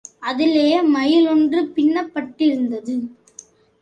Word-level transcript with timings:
அதிலே, 0.19 0.81
மயிலொன்று 0.81 1.59
பின்னப்பட்டிருந்தது. 1.75 2.95